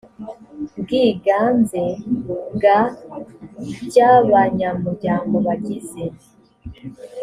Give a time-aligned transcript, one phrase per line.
[0.79, 1.83] bwiganze
[2.55, 2.79] bwa
[3.85, 6.03] by abanyamuryango bagize